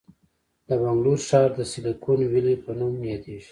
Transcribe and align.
د 0.67 0.69
بنګلور 0.81 1.19
ښار 1.27 1.49
د 1.55 1.61
سیلیکون 1.71 2.19
ویلي 2.31 2.55
په 2.63 2.71
نوم 2.79 2.95
یادیږي. 3.11 3.49